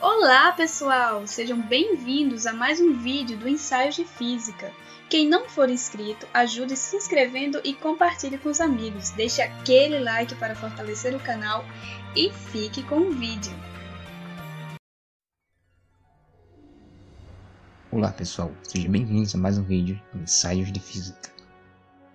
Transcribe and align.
Olá, 0.00 0.52
pessoal! 0.52 1.26
Sejam 1.26 1.60
bem-vindos 1.60 2.46
a 2.46 2.52
mais 2.52 2.80
um 2.80 2.96
vídeo 2.96 3.36
do 3.36 3.48
Ensaio 3.48 3.90
de 3.90 4.04
Física. 4.04 4.70
Quem 5.10 5.28
não 5.28 5.48
for 5.48 5.68
inscrito, 5.68 6.24
ajude 6.32 6.76
se 6.76 6.94
inscrevendo 6.94 7.60
e 7.64 7.74
compartilhe 7.74 8.38
com 8.38 8.48
os 8.48 8.60
amigos. 8.60 9.10
Deixe 9.10 9.42
aquele 9.42 9.98
like 9.98 10.36
para 10.36 10.54
fortalecer 10.54 11.16
o 11.16 11.20
canal 11.20 11.64
e 12.14 12.30
fique 12.30 12.84
com 12.84 13.00
o 13.00 13.10
vídeo. 13.10 13.52
Olá, 17.90 18.12
pessoal! 18.12 18.52
Sejam 18.62 18.92
bem-vindos 18.92 19.34
a 19.34 19.38
mais 19.38 19.58
um 19.58 19.64
vídeo 19.64 20.00
do 20.14 20.22
Ensaios 20.22 20.70
de 20.70 20.78
Física. 20.78 21.32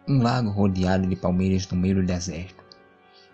Um 0.08 0.24
lago 0.24 0.50
rodeado 0.50 1.06
de 1.06 1.18
palmeiras 1.18 1.68
no 1.68 1.78
meio 1.78 1.96
do 1.96 2.04
deserto. 2.04 2.64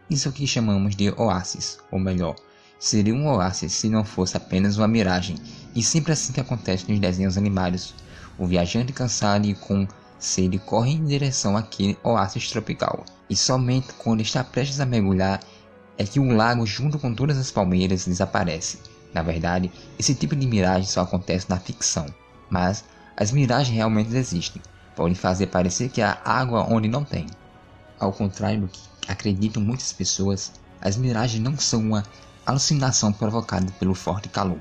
Isso 0.10 0.28
aqui 0.28 0.48
chamamos 0.48 0.96
de 0.96 1.12
oásis, 1.12 1.80
ou 1.92 2.00
melhor, 2.00 2.36
Seria 2.80 3.14
um 3.14 3.28
oásis 3.28 3.74
se 3.74 3.90
não 3.90 4.06
fosse 4.06 4.38
apenas 4.38 4.78
uma 4.78 4.88
miragem, 4.88 5.36
e 5.76 5.84
sempre 5.84 6.14
assim 6.14 6.32
que 6.32 6.40
acontece 6.40 6.90
nos 6.90 7.00
desenhos 7.00 7.38
animados. 7.38 7.94
O 8.38 8.48
viajante 8.48 8.94
cansado 8.94 9.46
e 9.46 9.54
com 9.54 9.86
sede 10.18 10.58
corre 10.60 10.92
em 10.92 11.06
direção 11.06 11.58
àquele 11.58 11.98
oásis 12.02 12.50
tropical, 12.50 13.04
e 13.30 13.36
somente 13.36 13.94
quando 13.98 14.22
está 14.22 14.46
prestes 14.46 14.80
a 14.80 14.86
mergulhar 14.86 15.42
é 15.98 16.06
que 16.06 16.22
o 16.22 16.32
lago, 16.32 16.66
junto 16.66 16.98
com 16.98 17.14
todas 17.14 17.38
as 17.38 17.52
palmeiras, 17.52 18.06
desaparece. 18.06 18.80
Na 19.14 19.22
verdade, 19.22 19.70
esse 19.98 20.16
tipo 20.16 20.34
de 20.34 20.48
miragem 20.48 20.88
só 20.88 21.02
acontece 21.02 21.50
na 21.50 21.60
ficção, 21.60 22.06
mas 22.50 22.86
as 23.18 23.34
miragens 23.34 23.76
realmente 23.76 24.16
existem, 24.16 24.62
podem 24.96 25.16
fazer 25.16 25.48
parecer 25.48 25.90
que 25.90 26.02
há 26.02 26.18
água 26.24 26.66
onde 26.70 26.88
não 26.88 27.04
tem. 27.04 27.26
Ao 28.00 28.14
contrário 28.14 28.62
do 28.62 28.68
que 28.70 28.80
acreditam 29.06 29.62
muitas 29.62 29.92
pessoas, 29.92 30.54
as 30.80 30.96
miragens 30.96 31.44
não 31.44 31.58
são 31.58 31.82
uma 31.82 32.06
alucinação 32.50 33.12
provocada 33.12 33.72
pelo 33.80 33.96
forte 33.96 34.30
calor. 34.30 34.60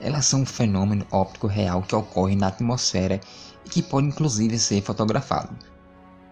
Elas 0.00 0.26
são 0.26 0.42
um 0.42 0.46
fenômeno 0.46 1.06
óptico 1.10 1.46
real 1.46 1.82
que 1.82 1.94
ocorre 1.94 2.34
na 2.34 2.48
atmosfera 2.48 3.20
e 3.64 3.68
que 3.68 3.82
pode 3.82 4.08
inclusive 4.08 4.58
ser 4.58 4.82
fotografado. 4.82 5.54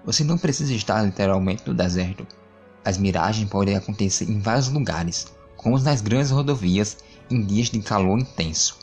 Você 0.05 0.25
não 0.25 0.39
precisa 0.39 0.73
estar 0.73 1.03
literalmente 1.03 1.63
no 1.67 1.75
deserto. 1.75 2.27
As 2.85 2.97
miragens 2.97 3.49
podem 3.49 3.77
acontecer 3.77 4.31
em 4.31 4.41
vários 4.41 4.69
lugares, 4.69 5.27
como 5.57 5.79
nas 5.79 6.01
grandes 6.01 6.31
rodovias 6.31 6.97
em 7.31 7.45
dias 7.45 7.69
de 7.69 7.81
calor 7.81 8.19
intenso. 8.19 8.79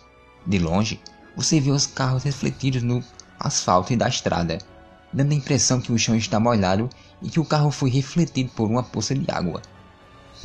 De 0.46 0.60
longe, 0.60 1.02
você 1.36 1.60
vê 1.60 1.72
os 1.72 1.88
carros 1.88 2.24
refletidos 2.24 2.84
no 2.84 3.04
asfalto 3.40 3.96
da 3.98 4.08
estrada, 4.08 4.60
dando 5.12 5.32
a 5.32 5.36
impressão 5.36 5.82
que 5.82 5.92
o 5.92 5.98
chão 5.98 6.16
está 6.16 6.40
molhado 6.40 6.90
e 7.22 7.30
que 7.30 7.40
o 7.40 7.46
carro 7.46 7.72
foi 7.72 7.90
refletido 7.90 8.52
por 8.52 8.70
uma 8.70 8.84
poça 8.84 9.16
de 9.16 9.26
água. 9.32 9.62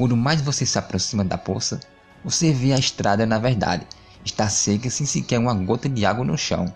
Quanto 0.01 0.17
mais 0.17 0.41
você 0.41 0.65
se 0.65 0.79
aproxima 0.79 1.23
da 1.23 1.37
poça, 1.37 1.79
você 2.25 2.55
vê 2.55 2.73
a 2.73 2.79
estrada 2.79 3.27
na 3.27 3.39
verdade 3.39 3.87
está 4.25 4.49
seca 4.49 4.89
sem 4.89 5.05
sequer 5.05 5.39
uma 5.39 5.53
gota 5.53 5.91
de 5.91 6.07
água 6.07 6.25
no 6.25 6.39
chão. 6.39 6.73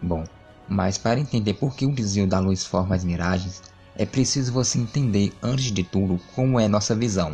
Bom, 0.00 0.22
mas 0.68 0.96
para 0.96 1.18
entender 1.18 1.54
por 1.54 1.74
que 1.74 1.84
o 1.84 1.92
desvio 1.92 2.28
da 2.28 2.38
luz 2.38 2.64
forma 2.64 2.94
as 2.94 3.02
miragens, 3.02 3.60
é 3.96 4.06
preciso 4.06 4.52
você 4.52 4.78
entender 4.78 5.32
antes 5.42 5.72
de 5.72 5.82
tudo 5.82 6.20
como 6.32 6.60
é 6.60 6.68
nossa 6.68 6.94
visão. 6.94 7.32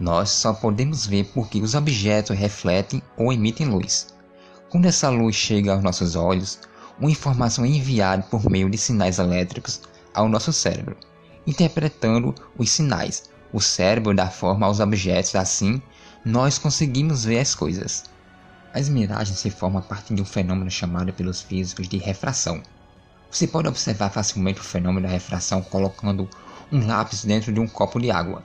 Nós 0.00 0.30
só 0.30 0.54
podemos 0.54 1.04
ver 1.04 1.24
porque 1.34 1.60
os 1.60 1.74
objetos 1.74 2.34
refletem 2.34 3.02
ou 3.18 3.30
emitem 3.30 3.68
luz. 3.68 4.14
Quando 4.70 4.86
essa 4.86 5.10
luz 5.10 5.36
chega 5.36 5.74
aos 5.74 5.82
nossos 5.82 6.16
olhos, 6.16 6.58
uma 6.98 7.10
informação 7.10 7.66
é 7.66 7.68
enviada 7.68 8.22
por 8.22 8.48
meio 8.48 8.70
de 8.70 8.78
sinais 8.78 9.18
elétricos 9.18 9.82
ao 10.14 10.26
nosso 10.26 10.54
cérebro, 10.54 10.96
interpretando 11.46 12.34
os 12.56 12.70
sinais 12.70 13.33
o 13.54 13.60
cérebro 13.60 14.12
dá 14.12 14.28
forma 14.28 14.66
aos 14.66 14.80
objetos, 14.80 15.36
assim, 15.36 15.80
nós 16.24 16.58
conseguimos 16.58 17.24
ver 17.24 17.38
as 17.38 17.54
coisas. 17.54 18.02
As 18.74 18.88
miragens 18.88 19.38
se 19.38 19.48
formam 19.48 19.78
a 19.78 19.82
partir 19.82 20.12
de 20.12 20.20
um 20.20 20.24
fenômeno 20.24 20.68
chamado 20.68 21.12
pelos 21.12 21.40
físicos 21.40 21.88
de 21.88 21.96
refração. 21.96 22.60
Você 23.30 23.46
pode 23.46 23.68
observar 23.68 24.10
facilmente 24.10 24.58
o 24.58 24.64
fenômeno 24.64 25.06
da 25.06 25.12
refração 25.12 25.62
colocando 25.62 26.28
um 26.72 26.84
lápis 26.84 27.24
dentro 27.24 27.52
de 27.52 27.60
um 27.60 27.68
copo 27.68 28.00
de 28.00 28.10
água. 28.10 28.42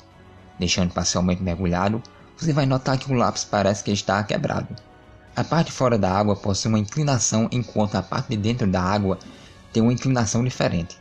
Deixando 0.60 0.94
parcialmente 0.94 1.42
mergulhado, 1.42 2.04
você 2.38 2.54
vai 2.54 2.68
notar 2.68 3.00
que 3.00 3.12
o 3.12 3.16
lápis 3.16 3.44
parece 3.44 3.84
que 3.84 3.90
está 3.90 4.24
quebrado. 4.24 4.76
A 5.36 5.44
parte 5.44 5.72
fora 5.72 5.98
da 5.98 6.14
água 6.14 6.36
possui 6.36 6.70
uma 6.70 6.78
inclinação 6.78 7.50
enquanto 7.52 7.96
a 7.96 8.04
parte 8.04 8.30
de 8.30 8.38
dentro 8.38 8.68
da 8.68 8.84
água 8.84 9.18
tem 9.74 9.82
uma 9.82 9.94
inclinação 9.94 10.44
diferente. 10.44 11.00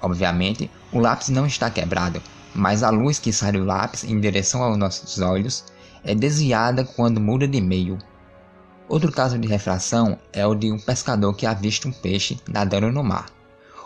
Obviamente, 0.00 0.70
o 0.90 0.98
lápis 1.00 1.28
não 1.28 1.46
está 1.46 1.68
quebrado, 1.68 2.22
mas 2.56 2.82
a 2.82 2.90
luz 2.90 3.18
que 3.18 3.32
sai 3.32 3.52
do 3.52 3.64
lápis 3.64 4.02
em 4.02 4.18
direção 4.18 4.62
aos 4.62 4.78
nossos 4.78 5.20
olhos 5.20 5.64
é 6.02 6.14
desviada 6.14 6.84
quando 6.84 7.20
muda 7.20 7.46
de 7.46 7.60
meio. 7.60 7.98
Outro 8.88 9.12
caso 9.12 9.38
de 9.38 9.46
refração 9.46 10.18
é 10.32 10.46
o 10.46 10.54
de 10.54 10.72
um 10.72 10.78
pescador 10.78 11.34
que 11.34 11.44
avista 11.44 11.86
um 11.86 11.92
peixe 11.92 12.40
nadando 12.48 12.90
no 12.90 13.04
mar. 13.04 13.26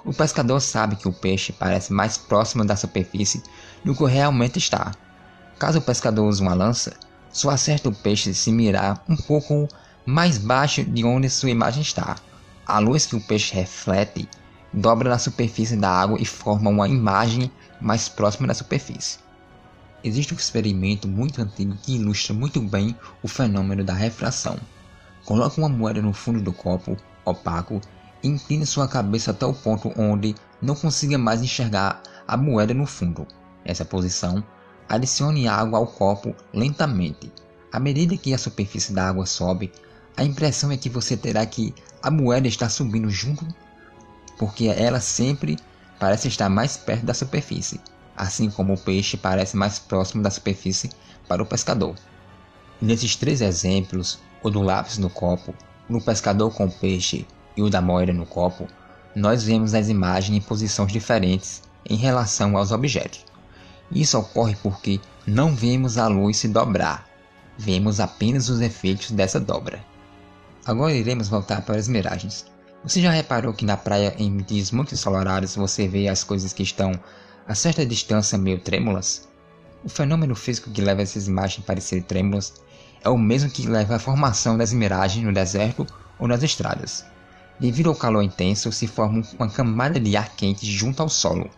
O 0.05 0.13
pescador 0.13 0.61
sabe 0.61 0.97
que 0.97 1.09
o 1.09 1.13
peixe 1.13 1.53
parece 1.53 1.93
mais 1.93 2.17
próximo 2.17 2.65
da 2.65 2.77
superfície 2.77 3.43
do 3.85 3.95
que 3.95 4.05
realmente 4.05 4.59
está. 4.59 4.93
Caso 5.59 5.79
o 5.79 5.83
pescador 5.83 6.27
use 6.27 6.41
uma 6.41 6.55
lança, 6.55 6.93
só 7.33 7.51
acerta 7.51 7.89
o 7.89 7.95
peixe 7.95 8.33
se 8.33 8.53
mirar 8.53 9.03
um 9.09 9.17
pouco 9.17 9.67
mais 10.07 10.39
baixo 10.39 10.85
de 10.85 11.05
onde 11.05 11.29
sua 11.29 11.51
imagem 11.51 11.83
está. 11.83 12.17
A 12.67 12.79
luz 12.79 13.05
que 13.05 13.17
o 13.17 13.21
peixe 13.21 13.55
reflete 13.55 14.29
dobra 14.73 15.11
na 15.11 15.19
superfície 15.19 15.77
da 15.77 15.91
água 15.91 16.19
e 16.21 16.25
forma 16.25 16.71
uma 16.71 16.89
imagem 16.89 17.51
mais 17.81 18.09
próxima 18.09 18.47
da 18.49 18.55
superfície. 18.55 19.19
Existe 20.03 20.33
um 20.33 20.37
experimento 20.37 21.07
muito 21.07 21.41
antigo 21.41 21.77
que 21.83 21.97
ilustra 21.97 22.35
muito 22.35 22.61
bem 22.61 22.97
o 23.23 23.29
fenômeno 23.29 23.85
da 23.85 23.93
refração. 23.93 24.59
Coloque 25.25 25.59
uma 25.59 25.69
moeda 25.69 26.01
no 26.01 26.13
fundo 26.13 26.41
do 26.41 26.53
copo, 26.53 26.97
opaco, 27.25 27.81
e 28.23 28.29
incline 28.29 28.67
sua 28.67 28.89
cabeça 28.89 29.31
até 29.31 29.45
o 29.47 29.55
ponto 29.55 29.93
onde 29.97 30.35
não 30.61 30.75
consiga 30.75 31.19
mais 31.19 31.43
enxergar 31.43 32.03
a 32.27 32.37
moeda 32.37 32.73
no 32.73 32.87
fundo. 32.87 33.27
Nessa 33.65 33.85
posição, 33.85 34.43
adicione 34.89 35.49
água 35.49 35.79
ao 35.79 35.87
copo 35.87 36.35
lentamente. 36.53 37.33
À 37.73 37.79
medida 37.79 38.17
que 38.17 38.35
a 38.35 38.39
superfície 38.39 38.93
da 38.93 39.09
água 39.09 39.27
sobe, 39.27 39.73
a 40.17 40.25
impressão 40.25 40.71
é 40.71 40.77
que 40.77 40.89
você 40.89 41.17
terá 41.17 41.45
que 41.47 41.75
a 42.03 42.11
moeda 42.11 42.49
está 42.49 42.69
subindo 42.69 43.11
junto 43.11 43.47
porque 44.41 44.69
ela 44.69 45.01
sempre 45.01 45.59
parece 46.01 46.27
estar 46.27 46.49
mais 46.49 46.79
perto 46.79 47.05
da 47.05 47.15
superfície, 47.15 47.81
assim 48.17 48.51
como 48.51 48.73
o 48.73 48.79
peixe 48.79 49.17
parece 49.17 49.57
mais 49.57 49.79
próximo 49.79 50.23
da 50.23 50.31
superfície 50.31 50.91
para 51.29 51.43
o 51.43 51.47
pescador. 51.47 51.95
Nesses 52.81 53.15
três 53.15 53.43
exemplos, 53.43 54.19
o 54.43 54.51
do 54.51 54.63
lápis 54.63 54.97
no 54.97 55.11
copo, 55.11 55.55
o 55.89 55.93
do 55.93 56.01
pescador 56.01 56.53
com 56.53 56.65
o 56.65 56.73
peixe 56.73 57.27
e 57.57 57.63
o 57.63 57.69
da 57.69 57.83
moeda 57.83 58.13
no 58.13 58.25
copo, 58.25 58.67
nós 59.15 59.45
vemos 59.45 59.75
as 59.75 59.89
imagens 59.89 60.39
em 60.39 60.41
posições 60.41 60.91
diferentes 60.91 61.63
em 61.89 61.97
relação 61.97 62.57
aos 62.57 62.73
objetos. 62.73 63.25
Isso 63.93 64.19
ocorre 64.19 64.57
porque 64.63 64.99
não 65.27 65.55
vemos 65.55 65.99
a 65.99 66.07
luz 66.09 66.39
se 66.39 66.49
dobrar, 66.49 67.07
vemos 67.59 68.01
apenas 68.01 68.49
os 68.49 68.61
efeitos 68.61 69.11
dessa 69.11 69.39
dobra. 69.39 69.85
Agora 70.65 70.95
iremos 70.95 71.29
voltar 71.29 71.63
para 71.63 71.77
as 71.77 71.89
miragens. 71.89 72.50
Você 72.83 73.03
já 73.03 73.11
reparou 73.11 73.53
que 73.53 73.67
na 73.67 73.77
praia 73.77 74.15
em 74.19 74.39
dias 74.39 74.71
muito 74.71 74.95
ensolarados 74.95 75.55
você 75.55 75.87
vê 75.87 76.09
as 76.09 76.25
coisas 76.25 76.55
que 76.55 76.63
estão 76.63 76.93
a 77.47 77.55
certa 77.55 77.85
distância 77.85 78.39
meio 78.39 78.59
trêmulas? 78.59 79.29
O 79.85 79.89
fenômeno 79.91 80.35
físico 80.35 80.71
que 80.71 80.81
leva 80.81 81.03
essas 81.03 81.29
imagens 81.29 81.63
a 81.63 81.67
parecerem 81.67 82.03
trêmulas 82.03 82.55
é 83.05 83.09
o 83.11 83.19
mesmo 83.19 83.51
que 83.51 83.67
leva 83.67 83.97
à 83.97 83.99
formação 83.99 84.57
das 84.57 84.73
miragens 84.73 85.25
no 85.25 85.33
deserto 85.33 85.87
ou 86.19 86.27
nas 86.27 86.43
estradas. 86.43 87.05
Devido 87.59 87.91
ao 87.91 87.95
calor 87.95 88.23
intenso, 88.23 88.73
se 88.73 88.87
forma 88.87 89.23
uma 89.39 89.51
camada 89.51 90.01
de 90.01 90.17
ar 90.17 90.31
quente 90.35 90.65
junto 90.65 91.03
ao 91.03 91.09
solo. 91.11 91.51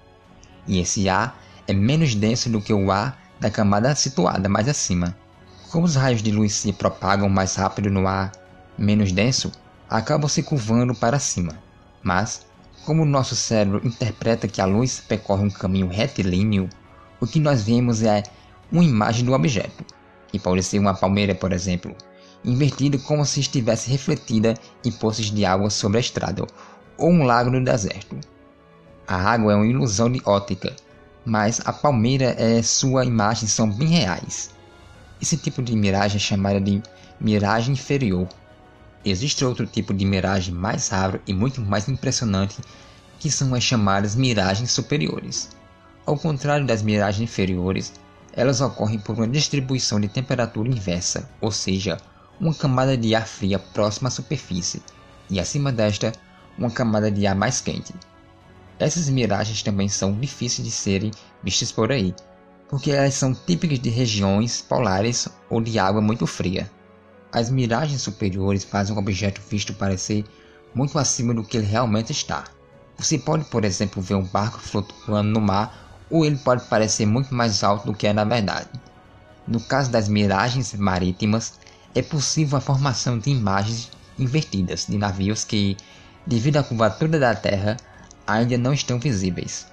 E 0.67 0.81
esse 0.81 1.09
ar 1.09 1.41
é 1.69 1.73
menos 1.73 2.17
denso 2.17 2.51
do 2.51 2.61
que 2.61 2.73
o 2.73 2.91
ar 2.91 3.17
da 3.39 3.49
camada 3.49 3.95
situada 3.95 4.49
mais 4.49 4.69
acima. 4.69 5.17
Como 5.71 5.87
os 5.87 5.95
raios 5.95 6.21
de 6.21 6.33
luz 6.33 6.53
se 6.53 6.73
propagam 6.73 7.29
mais 7.29 7.55
rápido 7.55 7.91
no 7.91 8.09
ar 8.09 8.33
menos 8.77 9.13
denso, 9.13 9.53
acabam 9.93 10.27
se 10.27 10.43
curvando 10.43 10.95
para 10.95 11.19
cima. 11.19 11.59
Mas, 12.03 12.47
como 12.87 13.05
nosso 13.05 13.37
cérebro 13.37 13.87
interpreta 13.87 14.49
que 14.49 14.61
a 14.61 14.65
luz 14.65 15.01
percorre 15.07 15.45
um 15.45 15.51
caminho 15.51 15.89
retilíneo, 15.89 16.69
o 17.21 17.27
que 17.27 17.39
nós 17.39 17.63
vemos 17.63 18.03
é 18.03 18.23
uma 18.73 18.83
imagem 18.83 19.25
do 19.25 19.35
objeto, 19.35 19.85
que 20.29 20.39
pode 20.39 20.63
ser 20.63 20.79
uma 20.79 20.95
palmeira, 20.95 21.35
por 21.35 21.53
exemplo, 21.53 21.95
invertida 22.43 22.97
como 22.99 23.25
se 23.27 23.41
estivesse 23.41 23.91
refletida 23.91 24.55
em 24.83 24.91
poços 24.91 25.31
de 25.31 25.45
água 25.45 25.69
sobre 25.69 25.99
a 25.99 26.01
estrada, 26.01 26.47
ou 26.97 27.11
um 27.11 27.25
lago 27.25 27.51
no 27.51 27.63
deserto. 27.63 28.19
A 29.07 29.17
água 29.17 29.53
é 29.53 29.57
uma 29.57 29.67
ilusão 29.67 30.11
de 30.11 30.23
ótica, 30.25 30.75
mas 31.25 31.61
a 31.67 31.73
palmeira 31.73 32.35
e 32.39 32.63
sua 32.63 33.05
imagem 33.05 33.47
são 33.47 33.71
bem 33.71 33.89
reais. 33.89 34.51
Esse 35.21 35.37
tipo 35.37 35.63
de 35.63 35.77
miragem 35.77 36.17
é 36.17 36.21
chamada 36.21 36.61
de 36.61 36.83
miragem 37.21 37.75
inferior 37.75 38.27
Existe 39.05 39.45
outro 39.45 39.67
tipo 39.67 39.93
de 39.93 40.05
miragem 40.05 40.55
mais 40.55 40.89
raro 40.89 41.21
e 41.27 41.35
muito 41.35 41.61
mais 41.61 41.89
impressionante, 41.89 42.61
que 43.19 43.31
são 43.31 43.55
as 43.55 43.63
chamadas 43.65 44.15
miragens 44.15 44.71
superiores. 44.71 45.49
Ao 46.07 46.17
contrário 46.17 46.67
das 46.67 46.83
miragens 46.83 47.29
inferiores, 47.29 47.93
elas 48.33 48.61
ocorrem 48.61 48.99
por 48.99 49.17
uma 49.17 49.27
distribuição 49.27 50.01
de 50.01 50.09
temperatura 50.09 50.69
inversa, 50.69 51.29
ou 51.41 51.51
seja, 51.51 51.99
uma 52.41 52.55
camada 52.55 52.97
de 52.97 53.15
ar 53.15 53.27
fria 53.27 53.59
próxima 53.59 54.09
à 54.09 54.11
superfície, 54.11 54.83
e 55.29 55.39
acima 55.39 55.73
desta, 55.73 56.13
uma 56.57 56.71
camada 56.71 57.11
de 57.11 57.27
ar 57.27 57.35
mais 57.35 57.61
quente. 57.61 57.93
Essas 58.79 59.09
miragens 59.09 59.63
também 59.63 59.89
são 59.89 60.19
difíceis 60.19 60.67
de 60.67 60.73
serem 60.73 61.11
vistas 61.43 61.71
por 61.71 61.93
aí, 61.93 62.15
porque 62.69 62.91
elas 62.91 63.15
são 63.15 63.35
típicas 63.35 63.79
de 63.79 63.91
regiões 63.91 64.63
polares 64.63 65.29
ou 65.51 65.61
de 65.61 65.79
água 65.79 66.01
muito 66.01 66.27
fria. 66.27 66.71
As 67.33 67.49
miragens 67.49 68.03
superiores 68.03 68.63
fazem 68.63 68.95
o 68.95 68.99
objeto 68.99 69.41
visto 69.49 69.73
parecer 69.73 70.23
muito 70.75 70.99
acima 70.99 71.33
do 71.33 71.43
que 71.43 71.57
ele 71.57 71.67
realmente 71.67 72.13
está. 72.13 72.45
Você 72.99 73.19
pode, 73.19 73.47
por 73.47 73.65
exemplo, 73.65 74.03
ver 74.03 74.17
um 74.17 74.23
barco 74.23 74.59
flutuando 74.59 75.31
no 75.31 75.41
mar, 75.41 76.05
ou 76.11 76.27
ele 76.27 76.37
pode 76.37 76.69
parecer 76.69 77.07
muito 77.07 77.35
mais 77.35 77.65
alto 77.65 77.87
do 77.87 77.95
que 77.95 78.07
é 78.07 78.13
na 78.13 78.25
verdade. 78.25 78.69
No 79.49 79.61
caso 79.61 79.91
das 79.91 80.11
miragens 80.11 80.75
marítimas, 80.75 81.55
é 81.95 82.03
possível 82.03 82.59
a 82.59 82.61
formação 82.61 83.19
de 83.19 83.31
imagens 83.31 83.91
invertidas 84.19 84.87
de 84.87 84.99
navios 84.99 85.43
que, 85.43 85.77
devido 86.27 86.59
à 86.59 86.63
curvatura 86.63 87.19
da 87.19 87.35
Terra, 87.35 87.79
ainda 88.27 88.59
não 88.59 88.75
estão 88.75 88.99
visíveis. 88.99 89.67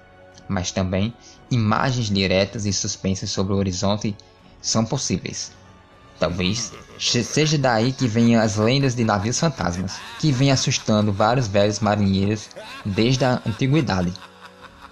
Mas 0.48 0.72
também 0.72 1.14
imagens 1.52 2.08
diretas 2.10 2.66
e 2.66 2.72
suspensas 2.72 3.30
sobre 3.30 3.52
o 3.52 3.58
horizonte 3.58 4.16
são 4.62 4.86
possíveis. 4.86 5.59
Talvez 6.20 6.74
seja 7.00 7.58
daí 7.58 7.94
que 7.94 8.06
venham 8.06 8.42
as 8.42 8.58
lendas 8.58 8.94
de 8.94 9.06
navios 9.06 9.40
fantasmas, 9.40 9.98
que 10.20 10.32
vêm 10.34 10.52
assustando 10.52 11.14
vários 11.14 11.48
velhos 11.48 11.80
marinheiros 11.80 12.50
desde 12.86 13.24
a 13.24 13.42
antiguidade. 13.48 14.14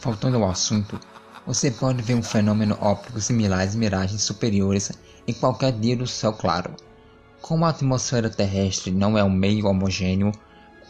Voltando 0.01 0.37
ao 0.37 0.49
assunto, 0.49 0.97
você 1.45 1.69
pode 1.69 2.01
ver 2.01 2.15
um 2.15 2.23
fenômeno 2.23 2.77
óptico 2.79 3.19
similar 3.19 3.61
às 3.61 3.75
miragens 3.75 4.21
superiores 4.21 4.91
em 5.27 5.33
qualquer 5.33 5.73
dia 5.73 5.97
do 5.97 6.07
céu 6.07 6.31
claro. 6.31 6.73
Como 7.41 7.65
a 7.65 7.69
atmosfera 7.69 8.29
terrestre 8.29 8.89
não 8.91 9.17
é 9.17 9.23
um 9.23 9.29
meio 9.29 9.67
homogêneo, 9.67 10.31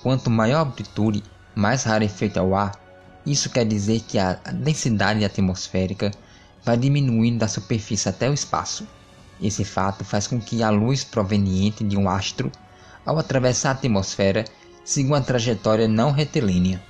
quanto 0.03 0.29
maior 0.29 0.59
a 0.59 0.61
amplitude, 0.61 1.23
mais 1.55 1.83
rarefeito 1.83 2.37
é 2.37 2.41
o 2.41 2.55
ar, 2.55 2.71
isso 3.25 3.49
quer 3.49 3.65
dizer 3.65 4.01
que 4.01 4.19
a 4.19 4.33
densidade 4.53 5.25
atmosférica 5.25 6.11
vai 6.63 6.77
diminuindo 6.77 7.39
da 7.39 7.47
superfície 7.47 8.07
até 8.07 8.29
o 8.29 8.33
espaço. 8.33 8.87
Esse 9.41 9.63
fato 9.63 10.03
faz 10.03 10.27
com 10.27 10.39
que 10.39 10.63
a 10.63 10.69
luz 10.69 11.03
proveniente 11.03 11.83
de 11.83 11.95
um 11.95 12.09
astro, 12.09 12.51
ao 13.05 13.17
atravessar 13.19 13.69
a 13.69 13.73
atmosfera, 13.73 14.45
siga 14.83 15.09
uma 15.09 15.21
trajetória 15.21 15.87
não 15.87 16.11
retilínea. 16.11 16.83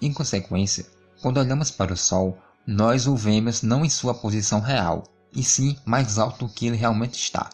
Em 0.00 0.12
consequência, 0.12 0.86
quando 1.20 1.38
olhamos 1.38 1.70
para 1.70 1.92
o 1.92 1.96
Sol, 1.96 2.38
nós 2.66 3.06
o 3.06 3.16
vemos 3.16 3.62
não 3.62 3.84
em 3.84 3.88
sua 3.88 4.14
posição 4.14 4.60
real, 4.60 5.04
e 5.34 5.42
sim 5.42 5.76
mais 5.84 6.18
alto 6.18 6.46
do 6.46 6.52
que 6.52 6.66
ele 6.66 6.76
realmente 6.76 7.14
está. 7.14 7.50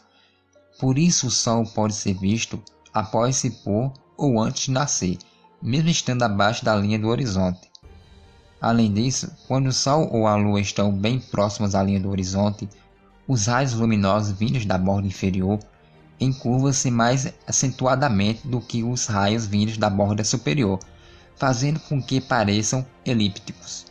Por 0.78 0.98
isso 0.98 1.26
o 1.26 1.31
Sol 1.31 1.64
pode 1.64 1.94
ser 1.94 2.14
visto 2.14 2.62
após 2.92 3.36
se 3.36 3.50
pôr 3.50 3.92
ou 4.16 4.40
antes 4.40 4.64
de 4.64 4.70
nascer, 4.70 5.19
mesmo 5.62 5.88
estando 5.88 6.22
abaixo 6.22 6.64
da 6.64 6.74
linha 6.76 6.98
do 6.98 7.08
horizonte. 7.08 7.69
Além 8.60 8.92
disso, 8.92 9.31
quando 9.46 9.69
o 9.69 9.72
Sol 9.72 10.08
ou 10.12 10.26
a 10.26 10.34
Lua 10.34 10.60
estão 10.60 10.92
bem 10.92 11.20
próximos 11.20 11.74
à 11.74 11.82
linha 11.82 12.00
do 12.00 12.10
horizonte, 12.10 12.69
os 13.28 13.46
raios 13.46 13.75
luminosos 13.75 14.32
vindos 14.32 14.64
da 14.64 14.78
borda 14.78 15.06
inferior 15.06 15.60
encurvam-se 16.19 16.90
mais 16.90 17.32
acentuadamente 17.46 18.48
do 18.48 18.58
que 18.58 18.82
os 18.82 19.06
raios 19.06 19.46
vindos 19.46 19.76
da 19.76 19.90
borda 19.90 20.25
superior, 20.25 20.80
fazendo 21.36 21.78
com 21.78 22.02
que 22.02 22.22
pareçam 22.22 22.84
elípticos. 23.04 23.86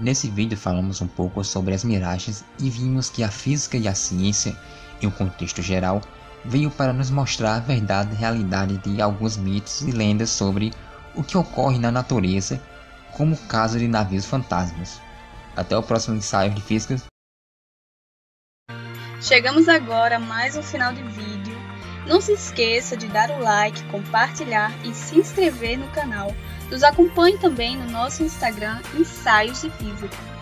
Nesse 0.00 0.30
vídeo 0.30 0.56
falamos 0.56 1.02
um 1.02 1.06
pouco 1.06 1.44
sobre 1.44 1.74
as 1.74 1.84
miragens 1.84 2.44
e 2.58 2.70
vimos 2.70 3.10
que 3.10 3.22
a 3.22 3.30
física 3.30 3.76
e 3.76 3.86
a 3.86 3.94
ciência, 3.94 4.56
em 5.02 5.06
um 5.06 5.10
contexto 5.10 5.60
geral, 5.60 6.00
veio 6.44 6.70
para 6.70 6.92
nos 6.92 7.10
mostrar 7.10 7.56
a 7.56 7.60
verdade 7.60 8.14
e 8.14 8.16
realidade 8.16 8.78
de 8.78 9.02
alguns 9.02 9.36
mitos 9.36 9.82
e 9.82 9.90
lendas 9.90 10.30
sobre 10.30 10.72
o 11.14 11.22
que 11.22 11.36
ocorre 11.36 11.78
na 11.78 11.90
natureza 11.90 12.60
como 13.16 13.34
o 13.34 13.46
caso 13.46 13.78
de 13.78 13.88
navios 13.88 14.24
fantasmas. 14.24 15.00
Até 15.56 15.76
o 15.76 15.82
próximo 15.82 16.16
ensaio 16.16 16.52
de 16.52 16.62
física. 16.62 16.96
Chegamos 19.20 19.68
agora 19.68 20.16
a 20.16 20.20
mais 20.20 20.56
um 20.56 20.62
final 20.62 20.92
de 20.92 21.02
vídeo. 21.02 21.58
Não 22.06 22.20
se 22.20 22.32
esqueça 22.32 22.96
de 22.96 23.08
dar 23.08 23.30
o 23.30 23.40
like, 23.40 23.82
compartilhar 23.90 24.72
e 24.86 24.94
se 24.94 25.18
inscrever 25.18 25.78
no 25.78 25.88
canal. 25.88 26.34
Nos 26.70 26.82
acompanhe 26.82 27.38
também 27.38 27.76
no 27.76 27.90
nosso 27.90 28.22
Instagram 28.22 28.80
Ensaios 28.94 29.60
de 29.62 29.70
Física. 29.70 30.37